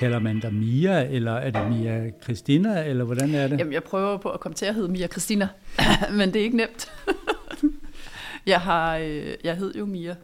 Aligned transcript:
kalder 0.00 0.18
man 0.18 0.40
dig 0.40 0.54
Mia, 0.54 1.08
eller 1.10 1.32
er 1.32 1.50
det 1.50 1.70
Mia 1.70 2.10
Christina, 2.22 2.84
eller 2.88 3.04
hvordan 3.04 3.34
er 3.34 3.48
det? 3.48 3.58
Jamen, 3.58 3.72
jeg 3.72 3.82
prøver 3.84 4.16
på 4.16 4.30
at 4.30 4.40
komme 4.40 4.54
til 4.54 4.66
at 4.66 4.74
hedde 4.74 4.88
Mia 4.88 5.06
Christina, 5.06 5.48
men 6.18 6.32
det 6.32 6.40
er 6.40 6.44
ikke 6.44 6.56
nemt. 6.56 6.92
jeg, 8.46 8.60
har, 8.60 8.96
øh, 8.96 9.34
jeg 9.44 9.56
hed 9.56 9.74
jo 9.74 9.86
Mia 9.86 10.14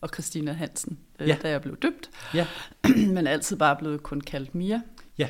og 0.00 0.08
Christina 0.08 0.52
Hansen, 0.52 0.98
øh, 1.20 1.28
ja. 1.28 1.36
da 1.42 1.48
jeg 1.50 1.62
blev 1.62 1.76
døbt, 1.76 2.10
Ja, 2.34 2.46
men 3.14 3.26
altid 3.26 3.56
bare 3.56 3.76
blevet 3.76 4.02
kun 4.02 4.20
kaldt 4.20 4.54
Mia. 4.54 4.80
ja, 5.18 5.28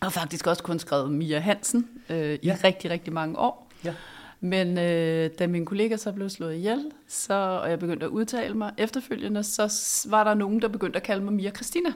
Og 0.00 0.12
faktisk 0.12 0.46
også 0.46 0.62
kun 0.62 0.78
skrevet 0.78 1.12
Mia 1.12 1.38
Hansen 1.38 1.88
øh, 2.10 2.34
i 2.34 2.38
Ja. 2.46 2.56
rigtig, 2.64 2.90
rigtig 2.90 3.12
mange 3.12 3.38
år. 3.38 3.70
ja. 3.84 3.94
Men 4.40 4.78
øh, 4.78 5.30
da 5.38 5.46
min 5.46 5.64
kollega 5.64 5.96
så 5.96 6.12
blev 6.12 6.28
slået 6.30 6.54
ihjel, 6.54 6.84
så, 7.08 7.34
og 7.62 7.70
jeg 7.70 7.78
begyndte 7.78 8.06
at 8.06 8.10
udtale 8.10 8.54
mig 8.54 8.72
efterfølgende, 8.78 9.42
så 9.42 9.72
var 10.10 10.24
der 10.24 10.34
nogen, 10.34 10.62
der 10.62 10.68
begyndte 10.68 10.96
at 10.96 11.02
kalde 11.02 11.24
mig 11.24 11.32
Mia 11.32 11.50
Christina. 11.50 11.90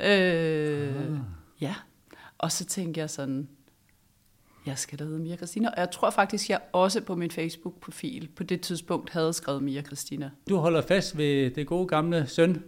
Øh, 0.00 1.12
ah. 1.12 1.18
Ja, 1.60 1.74
og 2.38 2.52
så 2.52 2.64
tænkte 2.64 3.00
jeg 3.00 3.10
sådan, 3.10 3.48
jeg 4.66 4.78
skal 4.78 4.98
da 4.98 5.04
hedde 5.04 5.18
Mia 5.18 5.36
Christina. 5.36 5.68
Og 5.68 5.74
jeg 5.78 5.90
tror 5.90 6.10
faktisk, 6.10 6.50
jeg 6.50 6.60
også 6.72 7.00
på 7.00 7.14
min 7.14 7.30
Facebook-profil 7.30 8.28
på 8.36 8.42
det 8.42 8.60
tidspunkt 8.60 9.10
havde 9.10 9.32
skrevet 9.32 9.62
Mia 9.62 9.82
Christina. 9.82 10.30
Du 10.48 10.56
holder 10.56 10.82
fast 10.82 11.16
ved 11.16 11.50
det 11.50 11.66
gode 11.66 11.86
gamle 11.86 12.26
søn. 12.26 12.62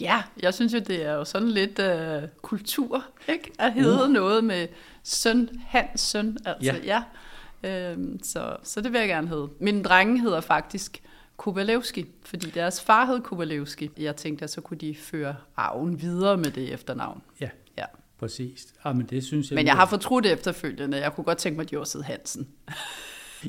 Ja, 0.00 0.22
jeg 0.42 0.54
synes 0.54 0.74
jo, 0.74 0.78
det 0.78 1.06
er 1.06 1.12
jo 1.12 1.24
sådan 1.24 1.48
lidt 1.48 1.78
øh, 1.78 2.22
kultur, 2.42 3.04
ikke? 3.28 3.50
At 3.58 3.72
hedde 3.72 4.04
uh. 4.04 4.10
noget 4.10 4.44
med 4.44 4.68
søn, 5.02 5.48
hans 5.66 6.00
søn, 6.00 6.38
altså 6.44 6.72
ja. 6.84 7.02
ja. 7.64 7.90
Øhm, 7.90 8.20
så, 8.22 8.56
så 8.62 8.80
det 8.80 8.92
vil 8.92 8.98
jeg 8.98 9.08
gerne 9.08 9.28
hedde. 9.28 9.48
Min 9.60 9.82
drenge 9.82 10.20
hedder 10.20 10.40
faktisk 10.40 11.02
Kovalevski, 11.36 12.06
fordi 12.24 12.50
deres 12.50 12.80
far 12.82 13.04
hed 13.06 13.20
Kovalevski. 13.20 13.90
Jeg 13.98 14.16
tænkte, 14.16 14.42
at 14.42 14.50
så 14.50 14.60
kunne 14.60 14.78
de 14.78 14.94
føre 14.94 15.36
arven 15.56 16.00
videre 16.02 16.36
med 16.36 16.50
det 16.50 16.72
efternavn. 16.72 17.22
Ja, 17.40 17.48
Ja. 17.78 17.84
præcis. 18.18 18.66
Ah, 18.84 18.96
men 18.96 19.06
det 19.06 19.24
synes 19.24 19.50
jeg... 19.50 19.54
Men 19.56 19.66
jeg 19.66 19.74
har 19.74 19.86
fortrudt 19.86 20.26
efterfølgende. 20.26 20.96
Jeg 20.98 21.12
kunne 21.14 21.24
godt 21.24 21.38
tænke 21.38 21.56
mig, 21.56 21.64
at 21.64 21.70
de 21.70 21.78
var 21.78 21.84
hed 21.84 22.02
Hansen. 22.02 22.48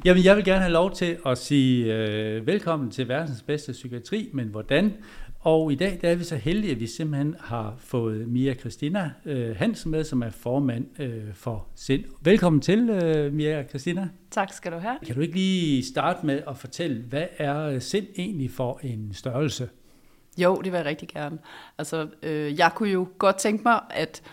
Jamen, 0.05 0.23
jeg 0.23 0.35
vil 0.35 0.45
gerne 0.45 0.61
have 0.61 0.71
lov 0.71 0.91
til 0.91 1.17
at 1.25 1.37
sige 1.37 1.95
øh, 1.95 2.47
velkommen 2.47 2.91
til 2.91 3.07
verdens 3.07 3.41
bedste 3.41 3.71
psykiatri, 3.71 4.29
men 4.33 4.47
hvordan? 4.47 4.93
Og 5.39 5.71
i 5.71 5.75
dag 5.75 5.99
der 6.01 6.09
er 6.09 6.15
vi 6.15 6.23
så 6.23 6.35
heldige, 6.35 6.71
at 6.71 6.79
vi 6.79 6.87
simpelthen 6.87 7.35
har 7.39 7.75
fået 7.77 8.27
Mia 8.27 8.53
Christina 8.53 9.11
øh, 9.25 9.55
Hansen 9.55 9.91
med, 9.91 10.03
som 10.03 10.23
er 10.23 10.29
formand 10.29 11.01
øh, 11.01 11.33
for 11.33 11.67
SIND. 11.75 12.03
Velkommen 12.21 12.61
til, 12.61 12.89
øh, 12.89 13.33
Mia 13.33 13.63
Christina. 13.67 14.09
Tak 14.31 14.53
skal 14.53 14.71
du 14.71 14.77
have. 14.77 14.97
Kan 15.05 15.15
du 15.15 15.21
ikke 15.21 15.33
lige 15.33 15.85
starte 15.85 16.25
med 16.25 16.41
at 16.47 16.57
fortælle, 16.57 17.03
hvad 17.09 17.25
er 17.37 17.79
SIND 17.79 18.07
egentlig 18.17 18.51
for 18.51 18.79
en 18.83 19.13
størrelse? 19.13 19.69
Jo, 20.37 20.61
det 20.63 20.71
vil 20.71 20.77
jeg 20.77 20.85
rigtig 20.85 21.07
gerne. 21.07 21.37
Altså, 21.77 22.07
øh, 22.23 22.59
jeg 22.59 22.71
kunne 22.75 22.89
jo 22.89 23.07
godt 23.17 23.37
tænke 23.37 23.63
mig, 23.63 23.79
at, 23.89 24.23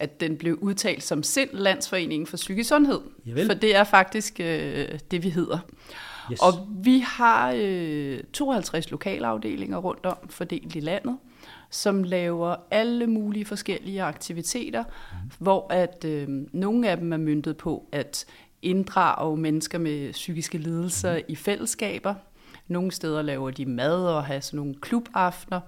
at 0.00 0.20
den 0.20 0.36
blev 0.36 0.58
udtalt 0.60 1.02
som 1.02 1.22
SIND, 1.22 1.50
Landsforeningen 1.52 2.26
for 2.26 2.36
Psykisk 2.36 2.68
Sundhed. 2.68 3.00
Javel. 3.26 3.46
For 3.46 3.54
det 3.54 3.76
er 3.76 3.84
faktisk 3.84 4.40
øh, 4.40 4.88
det, 5.10 5.22
vi 5.22 5.28
hedder. 5.30 5.58
Yes. 6.32 6.40
Og 6.40 6.68
vi 6.70 6.98
har 6.98 7.54
øh, 7.56 8.20
52 8.32 8.90
lokalafdelinger 8.90 9.78
rundt 9.78 10.06
om, 10.06 10.16
fordelt 10.30 10.76
i 10.76 10.80
landet, 10.80 11.16
som 11.70 12.02
laver 12.02 12.56
alle 12.70 13.06
mulige 13.06 13.44
forskellige 13.44 14.02
aktiviteter, 14.02 14.84
mm. 14.84 15.30
hvor 15.38 15.72
at 15.72 16.04
øh, 16.04 16.28
nogle 16.52 16.88
af 16.88 16.96
dem 16.96 17.12
er 17.12 17.16
myndet 17.16 17.56
på 17.56 17.88
at 17.92 18.26
inddrage 18.62 19.36
mennesker 19.36 19.78
med 19.78 20.12
psykiske 20.12 20.58
lidelser 20.58 21.14
mm. 21.14 21.22
i 21.28 21.36
fællesskaber. 21.36 22.14
Nogle 22.68 22.92
steder 22.92 23.22
laver 23.22 23.50
de 23.50 23.66
mad 23.66 24.06
og 24.06 24.24
har 24.24 24.40
sådan 24.40 24.56
nogle 24.56 24.74
klubaftener. 24.80 25.60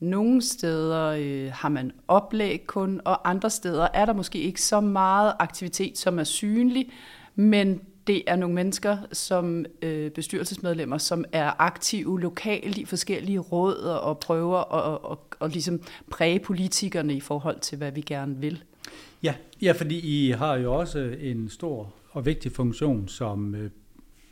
Nogle 0.00 0.42
steder 0.42 1.06
øh, 1.18 1.50
har 1.52 1.68
man 1.68 1.92
oplæg 2.08 2.66
kun, 2.66 3.00
og 3.04 3.30
andre 3.30 3.50
steder 3.50 3.88
er 3.94 4.04
der 4.04 4.12
måske 4.12 4.38
ikke 4.38 4.62
så 4.62 4.80
meget 4.80 5.32
aktivitet, 5.38 5.98
som 5.98 6.18
er 6.18 6.24
synlig, 6.24 6.92
men 7.34 7.80
det 8.06 8.22
er 8.26 8.36
nogle 8.36 8.54
mennesker 8.54 8.96
som 9.12 9.64
øh, 9.82 10.10
bestyrelsesmedlemmer, 10.10 10.98
som 10.98 11.24
er 11.32 11.52
aktive 11.58 12.20
lokalt 12.20 12.78
i 12.78 12.84
forskellige 12.84 13.38
råd 13.38 13.76
og 13.76 14.18
prøver 14.18 14.58
at, 14.58 14.82
og, 14.84 15.04
og 15.04 15.20
at 15.40 15.52
ligesom 15.52 15.80
præge 16.10 16.38
politikerne 16.38 17.14
i 17.14 17.20
forhold 17.20 17.60
til, 17.60 17.78
hvad 17.78 17.92
vi 17.92 18.00
gerne 18.00 18.36
vil. 18.36 18.64
Ja, 19.22 19.34
ja, 19.62 19.72
fordi 19.72 20.26
I 20.26 20.30
har 20.30 20.54
jo 20.54 20.74
også 20.74 20.98
en 21.20 21.48
stor 21.48 21.92
og 22.10 22.26
vigtig 22.26 22.52
funktion 22.52 23.08
som 23.08 23.54
øh, 23.54 23.70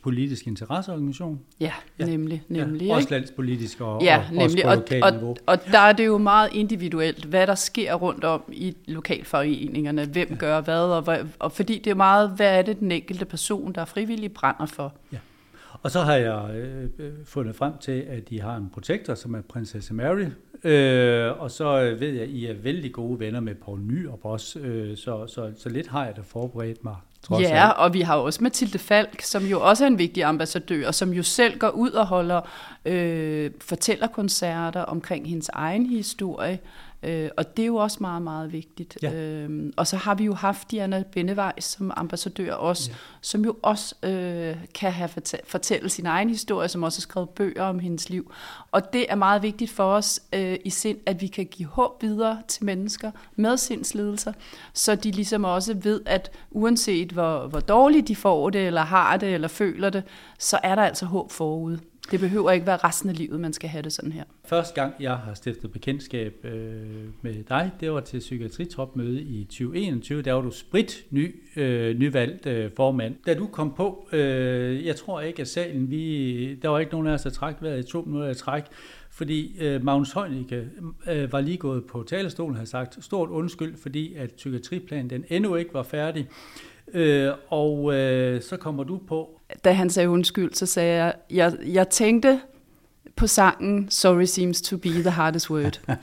politisk 0.05 0.47
interesseorganisation. 0.47 1.39
Ja, 1.59 1.71
Ja. 1.99 2.05
nemlig. 2.05 2.43
nemlig 2.47 2.87
ja, 2.87 2.95
også 2.95 3.07
landspolitisk 3.11 3.81
og, 3.81 4.01
Ja, 4.03 4.17
og 4.17 4.23
også 4.23 4.55
nemlig. 4.55 4.63
på 4.63 4.69
Og, 4.69 4.75
lokalt 4.75 5.13
niveau. 5.15 5.29
og, 5.29 5.37
og 5.45 5.57
der 5.71 5.79
er 5.79 5.93
det 5.93 6.05
jo 6.05 6.17
meget 6.17 6.49
individuelt, 6.53 7.25
hvad 7.25 7.47
der 7.47 7.55
sker 7.55 7.93
rundt 7.93 8.23
om 8.23 8.41
i 8.51 8.75
lokalforeningerne, 8.87 10.05
hvem 10.05 10.27
ja. 10.29 10.35
gør 10.35 10.61
hvad, 10.61 10.79
og, 10.79 11.01
hvad, 11.01 11.17
og 11.39 11.51
fordi 11.51 11.77
det 11.79 11.91
er 11.91 11.95
meget, 11.95 12.29
hvad 12.35 12.57
er 12.57 12.61
det 12.61 12.79
den 12.79 12.91
enkelte 12.91 13.25
person, 13.25 13.73
der 13.73 13.81
er 13.81 13.85
frivillig 13.85 14.33
brænder 14.33 14.65
for. 14.65 14.93
Og 15.83 15.91
så 15.91 15.99
har 16.01 16.15
jeg 16.15 16.55
øh, 16.55 16.83
øh, 16.99 17.11
fundet 17.25 17.55
frem 17.55 17.73
til, 17.81 17.91
at 18.09 18.23
I 18.29 18.37
har 18.37 18.55
en 18.55 18.69
protektor, 18.73 19.15
som 19.15 19.35
er 19.35 19.41
prinsesse 19.41 19.93
Mary. 19.93 20.25
Øh, 20.63 21.41
og 21.41 21.51
så 21.51 21.81
øh, 21.81 21.99
ved 21.99 22.09
jeg, 22.09 22.23
at 22.23 22.29
I 22.29 22.45
er 22.45 22.53
vældig 22.53 22.91
gode 22.91 23.19
venner 23.19 23.39
med 23.39 23.55
Poul 23.55 23.79
Nyrup 23.81 24.19
også. 24.25 24.59
Øh, 24.59 24.97
så, 24.97 25.27
så, 25.27 25.51
så 25.57 25.69
lidt 25.69 25.87
har 25.87 26.05
jeg 26.05 26.15
da 26.15 26.21
forberedt 26.21 26.83
mig. 26.83 26.95
Trods 27.27 27.41
Ja, 27.41 27.65
alt. 27.67 27.77
og 27.77 27.93
vi 27.93 28.01
har 28.01 28.15
også 28.15 28.43
Mathilde 28.43 28.79
Falk, 28.79 29.21
som 29.21 29.45
jo 29.45 29.61
også 29.61 29.83
er 29.83 29.87
en 29.87 29.97
vigtig 29.97 30.23
ambassadør, 30.23 30.87
og 30.87 30.95
som 30.95 31.13
jo 31.13 31.23
selv 31.23 31.57
går 31.59 31.69
ud 31.69 31.91
og 31.91 32.07
holder 32.07 32.41
øh, 32.85 33.51
fortællerkoncerter 33.61 34.81
omkring 34.81 35.29
hendes 35.29 35.49
egen 35.53 35.85
historie. 35.85 36.59
Øh, 37.03 37.29
og 37.37 37.57
det 37.57 37.63
er 37.63 37.67
jo 37.67 37.75
også 37.75 37.97
meget, 38.01 38.21
meget 38.21 38.53
vigtigt. 38.53 38.97
Ja. 39.01 39.13
Øh, 39.13 39.73
og 39.77 39.87
så 39.87 39.97
har 39.97 40.15
vi 40.15 40.23
jo 40.23 40.33
haft 40.33 40.71
Diana 40.71 41.03
Bennevej 41.11 41.59
som 41.59 41.91
ambassadør 41.97 42.53
også, 42.53 42.91
ja. 42.91 42.95
som 43.21 43.45
jo 43.45 43.57
også 43.61 43.95
øh, 44.03 44.55
kan 44.73 44.91
have 44.91 45.09
fortæ- 45.09 45.45
fortælle 45.47 45.89
sin 45.89 46.05
egen 46.05 46.29
historie, 46.29 46.67
som 46.67 46.83
også 46.83 46.99
har 46.99 47.01
skrevet 47.01 47.29
bøger 47.29 47.63
om 47.63 47.79
hendes 47.79 48.09
liv. 48.09 48.31
Og 48.71 48.93
det 48.93 49.05
er 49.09 49.15
meget 49.15 49.41
vigtigt 49.41 49.71
for 49.71 49.83
os 49.83 50.19
øh, 50.33 50.57
i 50.65 50.69
sind, 50.69 50.97
at 51.05 51.21
vi 51.21 51.27
kan 51.27 51.45
give 51.45 51.69
håb 51.69 52.01
videre 52.01 52.41
til 52.47 52.65
mennesker 52.65 53.11
med 53.35 53.57
sindslidelser, 53.57 54.33
så 54.73 54.95
de 54.95 55.11
ligesom 55.11 55.43
også 55.43 55.73
ved, 55.73 56.01
at 56.05 56.31
uanset 56.51 57.11
hvor, 57.11 57.47
hvor 57.47 57.59
dårligt 57.59 58.07
de 58.07 58.15
får 58.15 58.49
det, 58.49 58.67
eller 58.67 58.81
har 58.81 59.17
det, 59.17 59.33
eller 59.33 59.47
føler 59.47 59.89
det, 59.89 60.03
så 60.39 60.59
er 60.63 60.75
der 60.75 60.83
altså 60.83 61.05
håb 61.05 61.31
forude. 61.31 61.79
Det 62.11 62.19
behøver 62.19 62.51
ikke 62.51 62.67
være 62.67 62.77
resten 62.77 63.09
af 63.09 63.17
livet, 63.17 63.39
man 63.39 63.53
skal 63.53 63.69
have 63.69 63.81
det 63.81 63.93
sådan 63.93 64.11
her. 64.11 64.23
Første 64.45 64.81
gang, 64.81 64.93
jeg 64.99 65.17
har 65.17 65.33
stiftet 65.33 65.71
bekendtskab 65.71 66.33
øh, 66.43 66.53
med 67.21 67.43
dig, 67.49 67.71
det 67.79 67.91
var 67.91 67.99
til 67.99 68.19
psykiatritopmøde 68.19 69.21
i 69.21 69.43
2021. 69.43 70.21
Der 70.21 70.33
var 70.33 70.41
du 70.41 70.51
sprit 70.51 71.05
ny, 71.09 71.35
øh, 71.55 71.99
nyvalgt 71.99 72.45
øh, 72.45 72.71
formand. 72.75 73.15
Da 73.25 73.33
du 73.33 73.47
kom 73.47 73.73
på, 73.73 74.07
øh, 74.11 74.85
jeg 74.85 74.95
tror 74.95 75.21
ikke, 75.21 75.41
at 75.41 75.47
salen, 75.47 75.91
vi, 75.91 76.55
der 76.55 76.69
var 76.69 76.79
ikke 76.79 76.91
nogen 76.91 77.07
af 77.07 77.13
os, 77.13 77.21
der 77.21 77.29
træk 77.29 77.55
vejret 77.61 77.79
i 77.79 77.91
to 77.91 78.01
minutter 78.01 78.29
i 78.29 78.35
træk, 78.35 78.63
fordi 79.11 79.57
øh, 79.59 79.83
Magnus 79.83 80.11
Heunicke 80.11 80.69
øh, 81.07 81.31
var 81.31 81.41
lige 81.41 81.57
gået 81.57 81.85
på 81.85 82.03
talerstolen 82.07 82.51
og 82.51 82.57
havde 82.57 82.69
sagt 82.69 83.03
stort 83.03 83.29
undskyld, 83.29 83.77
fordi 83.77 84.13
at 84.15 84.31
psykiatriplanen 84.31 85.09
den 85.09 85.25
endnu 85.29 85.55
ikke 85.55 85.73
var 85.73 85.83
færdig. 85.83 86.27
Øh, 86.93 87.31
og 87.49 87.93
øh, 87.95 88.41
så 88.41 88.57
kommer 88.57 88.83
du 88.83 88.99
på, 89.07 89.29
Da 89.63 89.71
han 89.71 89.89
sagde 89.89 90.09
undskyld, 90.09 90.53
så 90.53 90.65
sagde 90.65 91.03
jeg, 91.03 91.13
jeg, 91.31 91.53
jeg 91.65 91.89
tænkte 91.89 92.39
på 93.15 93.27
sangen 93.27 93.89
Sorry 93.89 94.23
seems 94.25 94.61
to 94.61 94.77
be 94.77 94.89
the 94.89 95.09
hardest 95.09 95.49
word. 95.49 95.81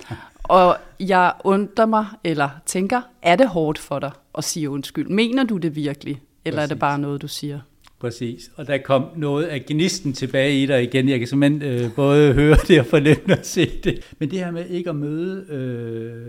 Og 0.42 0.76
jeg 1.00 1.32
undrer 1.44 1.86
mig, 1.86 2.06
eller 2.24 2.48
tænker, 2.66 3.00
er 3.22 3.36
det 3.36 3.48
hårdt 3.48 3.78
for 3.78 3.98
dig 3.98 4.10
at 4.38 4.44
sige 4.44 4.70
undskyld? 4.70 5.08
Mener 5.08 5.44
du 5.44 5.56
det 5.56 5.76
virkelig? 5.76 6.22
Eller 6.44 6.62
er 6.62 6.66
det 6.66 6.70
Præcis. 6.70 6.80
bare 6.80 6.98
noget, 6.98 7.22
du 7.22 7.28
siger? 7.28 7.60
Præcis, 8.00 8.50
og 8.56 8.66
der 8.66 8.78
kom 8.78 9.04
noget 9.16 9.44
af 9.44 9.64
gnisten 9.66 10.12
tilbage 10.12 10.62
i 10.62 10.66
dig 10.66 10.82
igen. 10.82 11.08
Jeg 11.08 11.18
kan 11.18 11.28
simpelthen 11.28 11.62
øh, 11.62 11.94
både 11.94 12.32
høre 12.32 12.56
det 12.68 12.80
og 12.80 12.86
fornemme 12.86 13.38
og 13.38 13.38
se 13.42 13.70
det. 13.84 14.14
Men 14.18 14.30
det 14.30 14.38
her 14.38 14.50
med 14.50 14.66
ikke 14.68 14.90
at 14.90 14.96
møde 14.96 15.46
øh, 15.48 16.22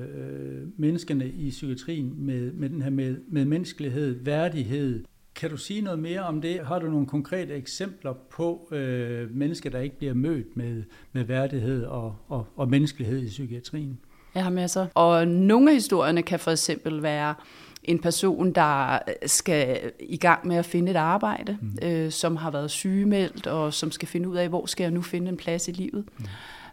menneskene 0.77 1.27
i 1.27 1.49
psykiatrien 1.49 2.13
med, 2.17 2.51
med 2.51 2.69
den 2.69 2.81
her 2.81 2.89
med, 2.89 3.15
med 3.27 3.45
menneskelighed, 3.45 4.23
værdighed. 4.23 5.03
Kan 5.35 5.49
du 5.49 5.57
sige 5.57 5.81
noget 5.81 5.99
mere 5.99 6.21
om 6.21 6.41
det? 6.41 6.59
Har 6.65 6.79
du 6.79 6.89
nogle 6.89 7.07
konkrete 7.07 7.53
eksempler 7.53 8.13
på 8.31 8.69
øh, 8.71 9.35
mennesker, 9.35 9.69
der 9.69 9.79
ikke 9.79 9.97
bliver 9.97 10.13
mødt 10.13 10.57
med, 10.57 10.83
med 11.13 11.23
værdighed 11.23 11.83
og, 11.85 12.15
og, 12.27 12.47
og 12.55 12.69
menneskelighed 12.69 13.23
i 13.23 13.27
psykiatrien? 13.27 13.99
Jeg 14.35 14.43
har 14.43 14.51
masser. 14.51 14.87
Og 14.93 15.27
nogle 15.27 15.69
af 15.69 15.75
historierne 15.75 16.21
kan 16.21 16.39
for 16.39 16.51
eksempel 16.51 17.03
være 17.03 17.35
en 17.83 17.99
person, 17.99 18.51
der 18.51 18.99
skal 19.25 19.91
i 19.99 20.17
gang 20.17 20.47
med 20.47 20.55
at 20.55 20.65
finde 20.65 20.91
et 20.91 20.95
arbejde, 20.95 21.57
mm. 21.61 21.77
øh, 21.81 22.11
som 22.11 22.35
har 22.35 22.51
været 22.51 22.71
sygemeldt, 22.71 23.47
og 23.47 23.73
som 23.73 23.91
skal 23.91 24.07
finde 24.07 24.29
ud 24.29 24.35
af, 24.35 24.49
hvor 24.49 24.65
skal 24.65 24.83
jeg 24.83 24.91
nu 24.91 25.01
finde 25.01 25.29
en 25.29 25.37
plads 25.37 25.67
i 25.67 25.71
livet. 25.71 26.05
Mm. 26.17 26.25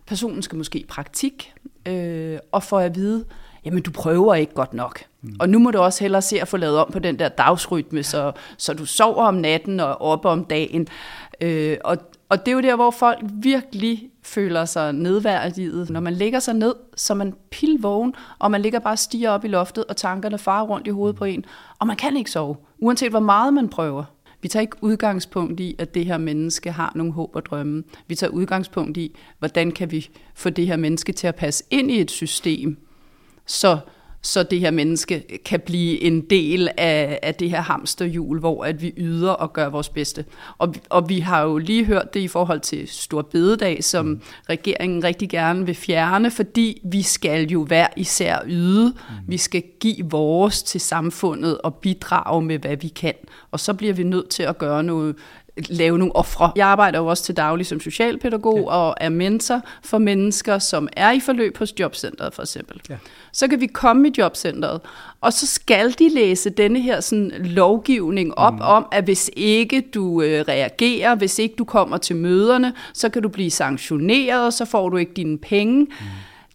Personen 0.06 0.42
skal 0.42 0.58
måske 0.58 0.78
i 0.78 0.84
praktik, 0.84 1.52
øh, 1.87 2.38
og 2.52 2.62
får 2.62 2.81
at 2.81 2.94
vide, 2.94 3.25
jamen 3.65 3.83
du 3.83 3.91
prøver 3.91 4.35
ikke 4.35 4.55
godt 4.55 4.75
nok. 4.75 5.03
Mm. 5.23 5.37
Og 5.41 5.49
nu 5.49 5.59
må 5.59 5.71
du 5.71 5.79
også 5.79 6.05
hellere 6.05 6.23
se 6.23 6.41
at 6.41 6.49
få 6.49 6.57
lavet 6.57 6.79
om 6.79 6.91
på 6.93 6.99
den 6.99 7.19
der 7.19 7.29
dagsrytme, 7.29 8.03
så, 8.03 8.33
så 8.57 8.75
du 8.75 8.87
sover 8.87 9.25
om 9.25 9.35
natten 9.35 9.81
og 9.81 10.01
oppe 10.01 10.29
om 10.29 10.45
dagen. 10.45 10.89
Øh, 11.41 11.77
og, 11.85 11.97
og 12.29 12.47
det 12.47 12.49
er 12.49 12.55
jo 12.55 12.61
der, 12.61 12.77
hvor 12.77 12.91
folk 12.91 13.19
virkelig 13.23 14.11
føler 14.23 14.65
sig 14.65 14.93
nedværdiget. 14.93 15.91
Når 15.91 16.01
man 16.01 16.12
ligger 16.12 16.39
sig 16.39 16.55
ned, 16.55 16.75
så 16.97 17.15
man 17.15 17.35
pilvågen, 17.51 18.15
og 18.39 18.51
man 18.51 18.62
ligger 18.62 18.79
bare 18.79 18.93
og 18.93 18.99
stiger 18.99 19.31
op 19.31 19.45
i 19.45 19.49
loftet, 19.49 19.85
og 19.85 19.97
tankerne 19.97 20.39
farer 20.39 20.67
rundt 20.67 20.87
i 20.87 20.91
hovedet 20.91 21.17
på 21.17 21.25
en, 21.25 21.45
og 21.79 21.87
man 21.87 21.97
kan 21.97 22.17
ikke 22.17 22.31
sove, 22.31 22.57
uanset 22.79 23.11
hvor 23.11 23.21
meget 23.21 23.55
man 23.55 23.69
prøver. 23.69 24.05
Vi 24.43 24.49
tager 24.49 24.61
ikke 24.61 24.77
udgangspunkt 24.81 25.61
i, 25.61 25.77
at 25.79 25.95
det 25.95 26.07
her 26.07 26.19
menneske 26.19 26.73
har 26.73 26.93
nogle 26.95 27.12
håb 27.12 27.37
og 27.37 27.47
drømme. 27.47 27.83
Vi 28.07 28.15
tager 28.15 28.31
udgangspunkt 28.31 28.97
i, 28.97 29.17
hvordan 29.39 29.73
kan 29.73 29.91
vi 29.91 30.11
få 30.35 30.51
det 30.51 30.67
her 30.67 30.77
menneske 30.77 31.12
til 31.12 31.27
at 31.27 31.35
passe 31.35 31.65
ind 31.71 31.91
i 31.91 32.01
et 32.01 32.11
system, 32.11 32.79
så 33.50 33.79
så 34.23 34.43
det 34.43 34.61
her 34.61 34.70
menneske 34.70 35.38
kan 35.44 35.61
blive 35.61 36.00
en 36.00 36.20
del 36.20 36.69
af, 36.76 37.19
af 37.23 37.35
det 37.35 37.50
her 37.50 37.61
hamsterhjul, 37.61 38.38
hvor 38.38 38.64
at 38.64 38.82
vi 38.82 38.93
yder 38.97 39.31
og 39.31 39.52
gør 39.52 39.69
vores 39.69 39.88
bedste. 39.88 40.25
Og, 40.58 40.75
og 40.91 41.08
vi 41.08 41.20
har 41.20 41.43
jo 41.43 41.58
lige 41.58 41.85
hørt 41.85 42.14
det 42.14 42.20
i 42.20 42.29
forhold 42.29 42.61
til 42.61 42.88
Stor 42.88 43.23
Bededag, 43.23 43.85
som 43.85 44.06
mm. 44.06 44.20
regeringen 44.49 45.05
rigtig 45.05 45.31
gerne 45.31 45.67
vil 45.67 45.75
fjerne, 45.75 46.31
fordi 46.31 46.81
vi 46.85 47.02
skal 47.02 47.49
jo 47.49 47.64
hver 47.64 47.87
især 47.97 48.38
yde. 48.47 48.87
Mm. 48.87 49.14
Vi 49.29 49.37
skal 49.37 49.62
give 49.81 50.11
vores 50.11 50.62
til 50.62 50.81
samfundet 50.81 51.58
og 51.58 51.75
bidrage 51.75 52.43
med, 52.43 52.58
hvad 52.58 52.76
vi 52.76 52.88
kan. 52.88 53.14
Og 53.50 53.61
så 53.61 53.75
bliver 53.75 53.94
vi 53.94 54.02
nødt 54.02 54.29
til 54.29 54.43
at 54.43 54.58
gøre 54.58 54.82
noget, 54.82 55.17
lave 55.69 55.99
nogle 55.99 56.17
ofre. 56.17 56.53
Jeg 56.57 56.67
arbejder 56.67 56.99
jo 56.99 57.07
også 57.07 57.25
til 57.25 57.37
daglig 57.37 57.67
som 57.67 57.81
socialpædagog 57.81 58.59
ja. 58.59 58.75
og 58.75 58.95
er 59.01 59.09
mentor 59.09 59.61
for 59.85 59.99
mennesker, 59.99 60.59
som 60.59 60.89
er 60.93 61.12
i 61.12 61.21
forløb 61.21 61.59
hos 61.59 61.75
jobcentret 61.81 62.35
for 62.35 62.43
eksempel. 62.43 62.81
Ja. 62.91 62.97
Så 63.33 63.49
kan 63.49 63.61
vi 63.61 63.67
komme 63.67 64.09
i 64.09 64.12
jobcentret, 64.19 64.81
og 65.21 65.33
så 65.33 65.47
skal 65.47 65.95
de 65.99 66.09
læse 66.15 66.51
denne 66.51 66.81
her 66.81 67.01
sådan, 67.01 67.33
lovgivning 67.39 68.39
op 68.39 68.55
mm. 68.55 68.61
om, 68.61 68.87
at 68.93 69.05
hvis 69.05 69.31
ikke 69.37 69.81
du 69.95 70.23
øh, 70.23 70.45
reagerer, 70.49 71.15
hvis 71.15 71.39
ikke 71.39 71.55
du 71.59 71.65
kommer 71.65 71.97
til 71.97 72.17
møderne, 72.17 72.73
så 72.95 73.09
kan 73.09 73.23
du 73.23 73.29
blive 73.29 73.51
sanktioneret, 73.51 74.47
og 74.47 74.53
så 74.53 74.65
får 74.65 74.89
du 74.89 74.97
ikke 74.97 75.12
dine 75.17 75.39
penge. 75.39 75.81
Mm 75.81 76.07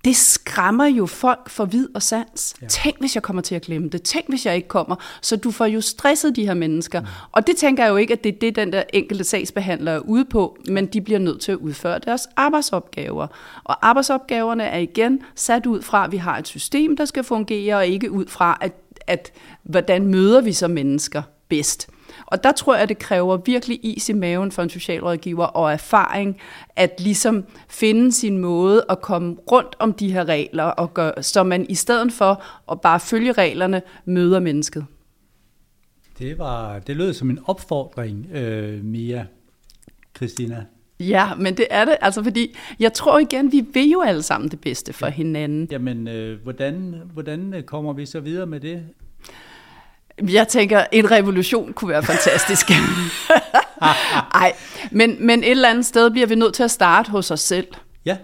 det 0.06 0.16
skræmmer 0.16 0.86
jo 0.86 1.06
folk 1.06 1.50
for 1.50 1.66
vid 1.66 1.88
og 1.96 2.04
sans. 2.04 2.56
Ja. 2.62 2.68
Tænk, 2.68 3.00
hvis 3.00 3.16
jeg 3.16 3.24
kommer 3.24 3.42
til 3.42 3.56
at 3.56 3.62
glemme 3.62 3.90
det. 3.90 4.04
Tænk, 4.04 4.26
hvis 4.30 4.46
jeg 4.46 4.56
ikke 4.56 4.68
kommer. 4.68 4.96
Så 5.22 5.36
du 5.36 5.52
får 5.52 5.66
jo 5.66 5.82
stresset 5.82 6.36
de 6.36 6.46
her 6.46 6.54
mennesker. 6.54 7.02
Mm. 7.02 7.08
Og 7.32 7.48
det 7.48 7.58
tænker 7.58 7.84
jeg 7.84 7.92
jo 7.92 7.96
ikke, 7.96 8.14
at 8.14 8.24
det 8.24 8.36
er 8.36 8.40
det, 8.40 8.56
den 8.56 8.74
der 8.74 8.84
enkelte 8.94 9.24
sagsbehandler 9.24 9.92
er 9.92 10.00
ude 10.00 10.26
på, 10.26 10.58
men 10.70 10.86
de 10.86 11.02
bliver 11.02 11.20
nødt 11.20 11.42
til 11.42 11.52
at 11.52 11.58
udføre 11.58 12.00
deres 12.00 12.28
arbejdsopgaver. 12.36 13.28
Og 13.64 13.88
arbejdsopgaverne 13.88 14.64
er 14.64 14.80
igen 14.80 15.22
sat 15.36 15.66
ud 15.66 15.82
fra, 15.82 16.06
at 16.06 16.12
vi 16.12 16.18
har 16.18 16.38
et 16.38 16.48
system, 16.48 16.98
der 16.98 17.06
skal 17.06 17.24
fungere, 17.24 17.76
og 17.76 17.88
ikke 17.88 18.12
ud 18.12 18.26
fra, 18.28 18.58
at, 18.62 18.74
at 19.08 19.32
hvordan 19.64 20.08
møder 20.08 20.42
vi 20.42 20.54
så 20.54 20.68
mennesker 20.68 21.22
bedst. 21.50 21.90
Og 22.26 22.44
der 22.44 22.52
tror 22.52 22.76
jeg, 22.76 22.90
det 22.90 22.98
kræver 22.98 23.38
virkelig 23.38 23.80
is 23.84 24.10
i 24.10 24.14
maven 24.14 24.52
for 24.52 24.64
en 24.64 24.70
socialrådgiver 24.70 25.46
og 25.46 25.74
erfaring, 25.74 26.38
at 26.76 27.00
ligesom 27.00 27.46
finde 27.70 28.12
sin 28.12 28.38
måde 28.38 28.86
at 28.90 29.02
komme 29.02 29.36
rundt 29.52 29.76
om 29.80 29.94
de 29.94 30.12
her 30.12 30.26
regler, 30.26 30.64
og 30.64 30.94
gøre, 30.94 31.24
så 31.24 31.44
man 31.44 31.66
i 31.70 31.76
stedet 31.76 32.14
for 32.14 32.44
at 32.72 32.82
bare 32.82 33.00
følge 33.00 33.32
reglerne, 33.32 33.82
møder 34.06 34.40
mennesket. 34.40 34.86
Det, 36.20 36.40
var, 36.40 36.80
det 36.80 36.96
lød 36.96 37.14
som 37.14 37.30
en 37.30 37.40
opfordring, 37.46 38.28
øh, 38.34 38.84
Mia, 38.84 39.26
Christina. 40.16 40.66
Ja, 41.00 41.36
men 41.36 41.58
det 41.58 41.68
er 41.70 41.86
det, 41.86 41.98
altså 42.02 42.24
fordi 42.24 42.56
jeg 42.80 42.94
tror 42.94 43.20
igen, 43.20 43.52
vi 43.52 43.66
vil 43.74 43.90
jo 43.90 44.02
alle 44.02 44.22
sammen 44.22 44.52
det 44.52 44.62
bedste 44.62 44.94
for 44.94 45.08
hinanden. 45.08 45.68
Jamen, 45.72 46.08
øh, 46.08 46.42
hvordan, 46.44 47.02
hvordan 47.14 47.64
kommer 47.66 47.94
vi 47.94 48.06
så 48.06 48.20
videre 48.20 48.46
med 48.46 48.60
det? 48.60 48.84
Jeg 50.22 50.48
tænker, 50.48 50.86
en 50.92 51.12
revolution 51.12 51.74
kunne 51.74 51.90
være 51.90 52.04
fantastisk. 52.04 52.72
Ej, 54.34 54.54
men, 54.92 55.18
men 55.20 55.44
et 55.44 55.52
eller 55.52 55.70
andet 55.70 55.86
sted 55.86 56.10
bliver 56.12 56.28
vi 56.28 56.36
nødt 56.36 56.54
til 56.54 56.64
at 56.64 56.72
starte 56.72 57.12
hos 57.12 57.32
os 57.32 57.40
selv. 57.40 57.68
Ja. 58.06 58.18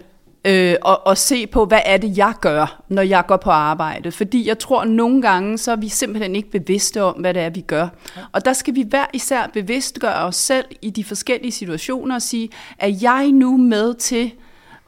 Øh, 0.44 0.76
og, 0.82 1.06
og 1.06 1.18
se 1.18 1.46
på, 1.46 1.64
hvad 1.64 1.80
er 1.84 1.96
det, 1.96 2.18
jeg 2.18 2.34
gør, 2.40 2.82
når 2.88 3.02
jeg 3.02 3.24
går 3.26 3.36
på 3.36 3.50
arbejde. 3.50 4.12
Fordi 4.12 4.48
jeg 4.48 4.58
tror, 4.58 4.80
at 4.80 4.88
nogle 4.88 5.22
gange, 5.22 5.58
så 5.58 5.72
er 5.72 5.76
vi 5.76 5.88
simpelthen 5.88 6.36
ikke 6.36 6.50
bevidste 6.50 7.02
om, 7.02 7.14
hvad 7.14 7.34
det 7.34 7.42
er, 7.42 7.50
vi 7.50 7.60
gør. 7.60 7.88
Ja. 8.16 8.22
Og 8.32 8.44
der 8.44 8.52
skal 8.52 8.74
vi 8.74 8.84
hver 8.88 9.06
især 9.12 9.50
bevidstgøre 9.52 10.24
os 10.24 10.36
selv 10.36 10.64
i 10.82 10.90
de 10.90 11.04
forskellige 11.04 11.52
situationer 11.52 12.14
og 12.14 12.22
sige, 12.22 12.48
er 12.78 12.98
jeg 13.02 13.32
nu 13.32 13.56
med 13.56 13.94
til 13.94 14.32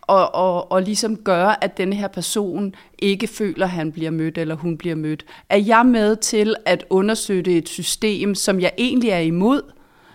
og, 0.06 0.34
og, 0.34 0.72
og 0.72 0.82
ligesom 0.82 1.16
gøre, 1.16 1.64
at 1.64 1.78
denne 1.78 1.96
her 1.96 2.08
person 2.08 2.74
ikke 2.98 3.26
føler, 3.26 3.66
at 3.66 3.72
han 3.72 3.92
bliver 3.92 4.10
mødt 4.10 4.38
eller 4.38 4.54
hun 4.54 4.78
bliver 4.78 4.94
mødt. 4.94 5.24
Er 5.48 5.58
jeg 5.58 5.86
med 5.86 6.16
til 6.16 6.54
at 6.66 6.84
understøtte 6.90 7.56
et 7.56 7.68
system, 7.68 8.34
som 8.34 8.60
jeg 8.60 8.72
egentlig 8.78 9.10
er 9.10 9.18
imod? 9.18 9.62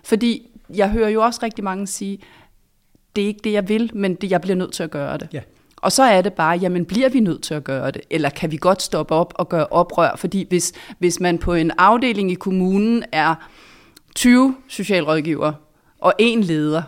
Fordi 0.04 0.50
jeg 0.76 0.90
hører 0.90 1.10
jo 1.10 1.22
også 1.22 1.40
rigtig 1.44 1.64
mange 1.64 1.88
sige, 1.88 2.20
det 3.16 3.24
er 3.24 3.28
ikke 3.28 3.42
det, 3.44 3.54
jeg 3.54 3.70
vil, 3.70 3.92
men 3.94 4.16
det, 4.16 4.32
jeg 4.32 4.42
bliver 4.42 4.56
nødt 4.56 4.74
til 4.74 4.84
at 4.84 4.92
gøre 4.92 5.18
det. 5.18 5.28
Ja. 5.34 5.42
Og 5.78 5.92
så 5.92 6.04
er 6.04 6.22
det 6.22 6.34
bare, 6.34 6.58
jamen 6.58 6.86
bliver 6.86 7.10
vi 7.10 7.20
nødt 7.20 7.44
til 7.44 7.54
at 7.54 7.64
gøre 7.64 7.92
det? 7.92 8.02
Eller 8.10 8.30
kan 8.30 8.52
vi 8.52 8.58
godt 8.58 8.82
stoppe 8.82 9.16
op 9.16 9.34
og 9.36 9.50
gøre 9.50 9.68
oprør? 9.68 10.16
Fordi 10.16 10.46
hvis, 10.50 10.74
hvis 11.00 11.20
man 11.20 11.38
på 11.38 11.54
en 11.54 11.72
afdeling 11.78 12.32
i 12.32 12.36
kommunen 12.36 13.04
er 13.12 13.36
20 14.16 14.56
socialrådgiver 14.68 15.54
og 16.00 16.14
en 16.20 16.42
leder, 16.42 16.82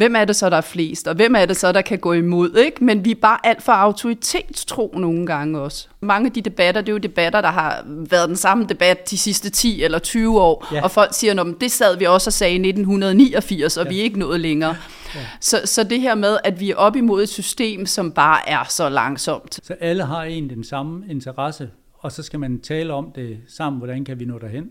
Hvem 0.00 0.16
er 0.16 0.24
det 0.24 0.36
så, 0.36 0.50
der 0.50 0.56
er 0.56 0.60
flest, 0.60 1.08
og 1.08 1.14
hvem 1.14 1.34
er 1.34 1.46
det 1.46 1.56
så, 1.56 1.72
der 1.72 1.82
kan 1.82 1.98
gå 1.98 2.12
imod? 2.12 2.56
Ikke? 2.56 2.84
Men 2.84 3.04
vi 3.04 3.10
er 3.10 3.14
bare 3.14 3.38
alt 3.44 3.62
for 3.62 3.72
autoritetstro 3.72 4.94
nogle 4.98 5.26
gange 5.26 5.60
også. 5.60 5.88
Mange 6.00 6.26
af 6.26 6.32
de 6.32 6.40
debatter, 6.40 6.80
det 6.80 6.88
er 6.88 6.92
jo 6.92 6.98
debatter, 6.98 7.40
der 7.40 7.48
har 7.48 7.84
været 7.86 8.28
den 8.28 8.36
samme 8.36 8.66
debat 8.68 9.10
de 9.10 9.18
sidste 9.18 9.50
10 9.50 9.82
eller 9.82 9.98
20 9.98 10.40
år, 10.40 10.68
ja. 10.72 10.82
og 10.82 10.90
folk 10.90 11.14
siger, 11.14 11.40
at 11.40 11.46
det 11.60 11.70
sad 11.70 11.98
vi 11.98 12.04
også 12.04 12.28
og 12.28 12.32
sagde 12.32 12.52
i 12.52 12.56
1989, 12.56 13.76
og 13.76 13.84
ja. 13.84 13.90
vi 13.90 13.98
er 13.98 14.02
ikke 14.02 14.18
nået 14.18 14.40
længere. 14.40 14.76
Ja. 15.14 15.20
Så, 15.40 15.60
så 15.64 15.84
det 15.84 16.00
her 16.00 16.14
med, 16.14 16.38
at 16.44 16.60
vi 16.60 16.70
er 16.70 16.76
op 16.76 16.96
imod 16.96 17.22
et 17.22 17.28
system, 17.28 17.86
som 17.86 18.12
bare 18.12 18.48
er 18.48 18.64
så 18.68 18.88
langsomt. 18.88 19.60
Så 19.62 19.74
alle 19.80 20.04
har 20.04 20.22
en 20.22 20.50
den 20.50 20.64
samme 20.64 21.04
interesse, 21.08 21.70
og 21.98 22.12
så 22.12 22.22
skal 22.22 22.40
man 22.40 22.60
tale 22.60 22.92
om 22.92 23.12
det 23.14 23.38
sammen, 23.48 23.78
hvordan 23.78 24.04
kan 24.04 24.20
vi 24.20 24.24
nå 24.24 24.38
derhen? 24.38 24.70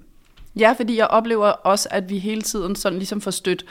Ja, 0.60 0.74
fordi 0.78 0.98
jeg 0.98 1.08
oplever 1.08 1.48
også, 1.48 1.88
at 1.92 2.10
vi 2.10 2.18
hele 2.18 2.42
tiden 2.42 2.76
sådan 2.76 2.98
ligesom 2.98 3.22
får 3.22 3.32
stødt 3.32 3.66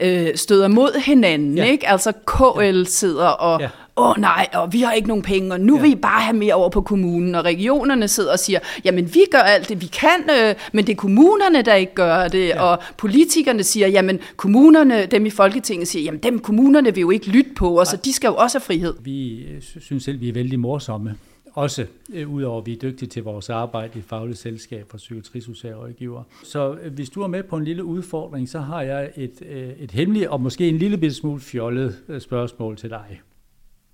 øh, 0.00 0.36
støder 0.36 0.68
mod 0.68 1.00
hinanden. 1.04 1.56
Ja. 1.56 1.64
Ikke? 1.64 1.88
Altså 1.88 2.12
KL 2.26 2.76
ja. 2.76 2.84
sidder 2.84 3.26
og, 3.26 3.60
ja. 3.60 3.68
åh 3.96 4.14
nej, 4.18 4.48
og 4.54 4.72
vi 4.72 4.80
har 4.80 4.92
ikke 4.92 5.08
nogen 5.08 5.22
penge, 5.22 5.52
og 5.52 5.60
nu 5.60 5.76
ja. 5.76 5.82
vil 5.82 5.90
I 5.90 5.94
bare 5.94 6.20
have 6.20 6.36
mere 6.36 6.54
over 6.54 6.68
på 6.68 6.80
kommunen. 6.80 7.34
Og 7.34 7.44
regionerne 7.44 8.08
sidder 8.08 8.32
og 8.32 8.38
siger, 8.38 8.58
jamen 8.84 9.14
vi 9.14 9.20
gør 9.30 9.38
alt 9.38 9.68
det, 9.68 9.82
vi 9.82 9.86
kan, 9.86 10.30
øh, 10.40 10.54
men 10.72 10.86
det 10.86 10.92
er 10.92 10.96
kommunerne, 10.96 11.62
der 11.62 11.74
ikke 11.74 11.94
gør 11.94 12.28
det. 12.28 12.48
Ja. 12.48 12.62
Og 12.62 12.78
politikerne 12.96 13.62
siger, 13.62 13.88
jamen 13.88 14.18
kommunerne, 14.36 15.06
dem 15.06 15.26
i 15.26 15.30
Folketinget 15.30 15.88
siger, 15.88 16.02
jamen 16.02 16.20
dem 16.20 16.38
kommunerne 16.38 16.94
vil 16.94 17.00
jo 17.00 17.10
ikke 17.10 17.28
lytte 17.28 17.50
på 17.56 17.80
os, 17.80 17.92
og 17.92 18.04
de 18.04 18.12
skal 18.12 18.28
jo 18.28 18.34
også 18.34 18.58
have 18.58 18.64
frihed. 18.64 18.94
Vi 19.00 19.38
øh, 19.38 19.62
synes 19.80 20.04
selv, 20.04 20.20
vi 20.20 20.28
er 20.28 20.32
vældig 20.32 20.60
morsomme 20.60 21.14
også 21.52 21.86
øh, 22.12 22.30
udover 22.30 22.60
at 22.60 22.66
vi 22.66 22.72
er 22.72 22.78
dygtige 22.78 23.08
til 23.08 23.22
vores 23.22 23.50
arbejde 23.50 23.98
i 23.98 24.02
fagligt 24.02 24.38
selskab 24.38 24.90
for 24.90 24.96
psykiatrisocialrådgiver. 24.96 26.22
Så 26.44 26.78
øh, 26.82 26.92
hvis 26.92 27.10
du 27.10 27.22
er 27.22 27.26
med 27.26 27.42
på 27.42 27.56
en 27.56 27.64
lille 27.64 27.84
udfordring, 27.84 28.48
så 28.48 28.58
har 28.58 28.82
jeg 28.82 29.12
et, 29.16 29.42
øh, 29.46 29.68
et 29.68 29.90
hemmeligt 29.90 30.28
og 30.28 30.40
måske 30.40 30.68
en 30.68 30.78
lille 30.78 31.12
smule 31.12 31.40
fjollet 31.40 31.96
øh, 32.08 32.20
spørgsmål 32.20 32.76
til 32.76 32.90
dig. 32.90 33.20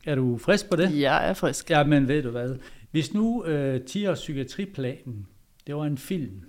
Er 0.07 0.15
du 0.15 0.39
frisk 0.39 0.71
på 0.71 0.77
det? 0.77 1.01
Jeg 1.01 1.29
er 1.29 1.35
frisk. 1.35 1.71
Ja, 1.71 1.85
men 1.85 2.09
ved 2.09 2.23
du 2.23 2.31
hvad? 2.31 2.57
Hvis 2.91 3.15
nu 3.15 3.45
øh, 3.45 3.81
10 3.81 4.07
års 4.07 4.19
psykiatriplanen, 4.19 5.27
det 5.67 5.77
var 5.77 5.85
en 5.85 5.99
film, 5.99 6.43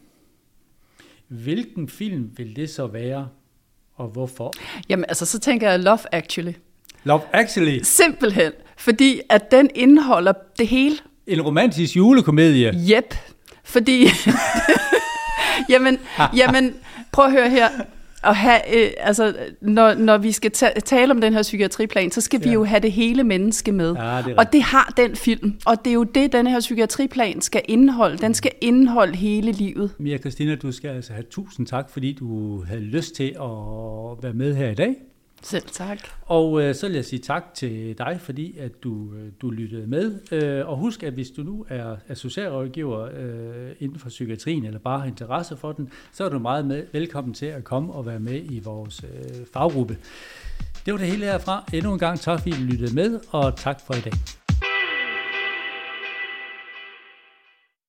hvilken 1.27 1.89
film 1.89 2.31
vil 2.37 2.55
det 2.55 2.69
så 2.69 2.87
være, 2.87 3.27
og 3.93 4.07
hvorfor? 4.07 4.53
Jamen 4.89 5.05
altså, 5.07 5.25
så 5.25 5.39
tænker 5.39 5.69
jeg 5.69 5.79
Love 5.79 5.99
Actually. 6.11 6.53
Love 7.07 7.21
Actually? 7.33 7.79
Simpelthen. 7.83 8.51
Fordi 8.77 9.21
at 9.29 9.51
den 9.51 9.69
indeholder 9.75 10.33
det 10.57 10.67
hele. 10.67 10.95
En 11.27 11.41
romantisk 11.41 11.95
julekomedie? 11.95 12.73
Jep. 12.75 13.15
Fordi... 13.63 14.07
jamen, 15.69 15.97
jamen, 16.35 16.73
prøv 17.11 17.25
at 17.25 17.31
høre 17.31 17.49
her. 17.49 17.69
Og 18.23 18.35
have, 18.35 18.59
øh, 18.75 18.89
altså, 18.97 19.35
når, 19.61 19.93
når 19.93 20.17
vi 20.17 20.31
skal 20.31 20.51
ta- 20.51 20.79
tale 20.85 21.11
om 21.11 21.21
den 21.21 21.33
her 21.33 21.41
psykiatriplan, 21.41 22.11
så 22.11 22.21
skal 22.21 22.39
vi 22.43 22.47
ja. 22.47 22.53
jo 22.53 22.63
have 22.63 22.79
det 22.79 22.91
hele 22.91 23.23
menneske 23.23 23.71
med. 23.71 23.95
Ja, 23.95 24.21
det 24.25 24.35
og 24.37 24.53
det 24.53 24.63
har 24.63 24.93
den 24.97 25.15
film. 25.15 25.53
Og 25.65 25.85
det 25.85 25.89
er 25.89 25.93
jo 25.93 26.03
det, 26.03 26.31
den 26.33 26.47
her 26.47 26.59
psykiatriplan 26.59 27.41
skal 27.41 27.61
indeholde. 27.67 28.17
Den 28.17 28.33
skal 28.33 28.51
indeholde 28.61 29.15
hele 29.15 29.51
livet. 29.51 29.91
Mia 29.99 30.17
Christina, 30.17 30.55
du 30.55 30.71
skal 30.71 30.89
altså 30.89 31.13
have 31.13 31.25
tusind 31.31 31.67
tak, 31.67 31.89
fordi 31.89 32.13
du 32.13 32.61
havde 32.63 32.81
lyst 32.81 33.15
til 33.15 33.27
at 33.29 34.23
være 34.23 34.33
med 34.33 34.55
her 34.55 34.69
i 34.69 34.75
dag. 34.75 34.95
Selv 35.41 35.63
tak. 35.71 35.97
Og 36.25 36.61
øh, 36.61 36.75
så 36.75 36.87
vil 36.87 36.95
jeg 36.95 37.05
sige 37.05 37.19
tak 37.19 37.53
til 37.53 37.97
dig, 37.97 38.17
fordi 38.21 38.57
at 38.57 38.83
du, 38.83 39.13
øh, 39.13 39.31
du 39.41 39.49
lyttede 39.49 39.87
med. 39.87 40.19
Øh, 40.31 40.69
og 40.69 40.77
husk, 40.77 41.03
at 41.03 41.13
hvis 41.13 41.29
du 41.29 41.43
nu 41.43 41.65
er, 41.69 41.95
er 42.07 42.13
socialrådgiver 42.13 43.09
øh, 43.13 43.71
inden 43.79 43.99
for 43.99 44.09
psykiatrien, 44.09 44.65
eller 44.65 44.79
bare 44.79 44.99
har 44.99 45.07
interesse 45.07 45.57
for 45.57 45.71
den, 45.71 45.89
så 46.13 46.25
er 46.25 46.29
du 46.29 46.39
meget 46.39 46.65
med, 46.65 46.83
velkommen 46.93 47.33
til 47.33 47.45
at 47.45 47.63
komme 47.63 47.93
og 47.93 48.05
være 48.05 48.19
med 48.19 48.41
i 48.43 48.59
vores 48.59 49.03
øh, 49.03 49.45
faggruppe. 49.53 49.97
Det 50.85 50.93
var 50.93 50.97
det 50.99 51.07
hele 51.07 51.25
herfra. 51.25 51.63
Endnu 51.73 51.93
en 51.93 51.99
gang 51.99 52.19
tak, 52.19 52.39
fordi 52.39 52.51
du 52.51 52.63
lyttede 52.63 52.95
med, 52.95 53.19
og 53.29 53.55
tak 53.55 53.81
for 53.81 53.93
i 53.93 53.99
dag. 53.99 54.46